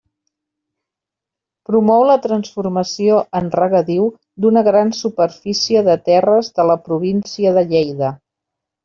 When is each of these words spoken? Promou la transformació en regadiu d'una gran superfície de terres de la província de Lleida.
Promou 1.69 2.05
la 2.11 2.15
transformació 2.23 3.19
en 3.41 3.51
regadiu 3.55 4.07
d'una 4.47 4.63
gran 4.69 4.91
superfície 5.01 5.85
de 5.89 5.99
terres 6.11 6.51
de 6.57 6.67
la 6.71 6.79
província 6.89 7.53
de 7.59 7.65
Lleida. 7.75 8.11